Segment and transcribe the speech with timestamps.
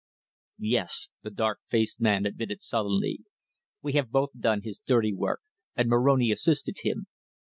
[0.57, 3.19] "Yes," the dark faced man admitted sullenly.
[3.83, 5.41] "We have both done his dirty work
[5.75, 7.05] and Moroni assisted him."